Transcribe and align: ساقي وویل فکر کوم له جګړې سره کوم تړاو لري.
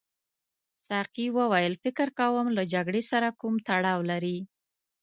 ساقي 0.87 1.27
وویل 1.37 1.73
فکر 1.83 2.07
کوم 2.19 2.45
له 2.57 2.63
جګړې 2.73 3.01
سره 3.11 3.27
کوم 3.41 3.55
تړاو 3.67 3.99
لري. 4.11 4.37